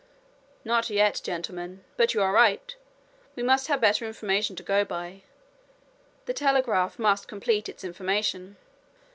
[0.65, 2.75] "Not yet, gentlemen; but you are right!
[3.35, 5.21] we must have better information to go by.
[6.25, 8.57] The telegraph must complete its information."